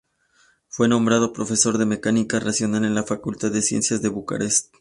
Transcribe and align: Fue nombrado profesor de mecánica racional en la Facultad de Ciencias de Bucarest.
Fue 0.67 0.87
nombrado 0.87 1.31
profesor 1.31 1.77
de 1.77 1.85
mecánica 1.85 2.39
racional 2.39 2.85
en 2.85 2.95
la 2.95 3.03
Facultad 3.03 3.51
de 3.51 3.61
Ciencias 3.61 4.01
de 4.01 4.09
Bucarest. 4.09 4.73